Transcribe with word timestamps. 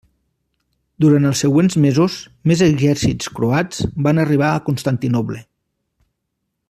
Durant 1.03 1.27
els 1.31 1.43
següents 1.45 1.77
mesos 1.83 2.15
més 2.51 2.63
exèrcits 2.69 3.29
croats 3.41 3.85
van 4.09 4.23
arribar 4.25 4.51
a 4.55 4.65
Constantinoble. 4.71 5.43